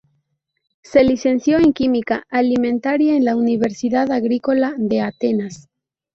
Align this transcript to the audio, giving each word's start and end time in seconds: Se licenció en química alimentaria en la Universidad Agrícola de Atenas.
Se 0.81 1.03
licenció 1.03 1.59
en 1.59 1.73
química 1.73 2.25
alimentaria 2.31 3.15
en 3.15 3.23
la 3.23 3.35
Universidad 3.35 4.11
Agrícola 4.11 4.73
de 4.79 4.99
Atenas. 5.01 5.67